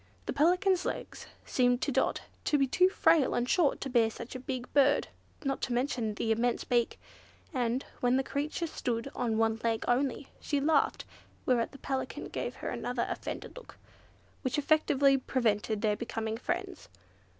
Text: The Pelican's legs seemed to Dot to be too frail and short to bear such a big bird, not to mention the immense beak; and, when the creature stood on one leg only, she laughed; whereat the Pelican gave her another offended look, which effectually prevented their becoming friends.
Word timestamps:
The 0.25 0.33
Pelican's 0.33 0.83
legs 0.83 1.27
seemed 1.45 1.79
to 1.83 1.91
Dot 1.91 2.21
to 2.45 2.57
be 2.57 2.65
too 2.65 2.89
frail 2.89 3.35
and 3.35 3.47
short 3.47 3.79
to 3.81 3.87
bear 3.91 4.09
such 4.09 4.33
a 4.33 4.39
big 4.39 4.73
bird, 4.73 5.09
not 5.45 5.61
to 5.61 5.73
mention 5.73 6.15
the 6.15 6.31
immense 6.31 6.63
beak; 6.63 6.99
and, 7.53 7.85
when 7.99 8.17
the 8.17 8.23
creature 8.23 8.65
stood 8.65 9.11
on 9.13 9.37
one 9.37 9.61
leg 9.63 9.85
only, 9.87 10.29
she 10.39 10.59
laughed; 10.59 11.05
whereat 11.45 11.71
the 11.71 11.77
Pelican 11.77 12.29
gave 12.29 12.55
her 12.55 12.69
another 12.69 13.05
offended 13.11 13.55
look, 13.55 13.77
which 14.41 14.57
effectually 14.57 15.19
prevented 15.19 15.83
their 15.83 15.95
becoming 15.95 16.35
friends. 16.37 16.89